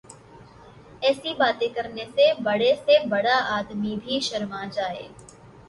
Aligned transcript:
ایسی 1.05 1.33
باتیں 1.39 1.67
کرنے 1.75 2.05
سے 2.15 2.31
بڑے 2.43 2.73
سے 2.85 2.97
بڑا 3.09 3.37
آدمی 3.57 3.95
بھی 4.03 4.19
شرما 4.29 4.63
جائے۔ 4.73 5.07